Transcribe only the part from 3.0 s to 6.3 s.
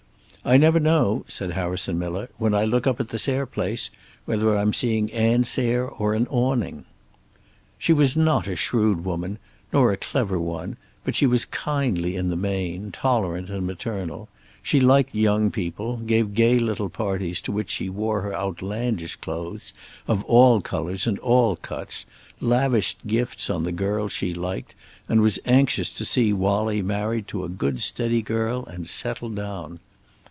the Sayre place, whether I'm seeing Ann Sayre or an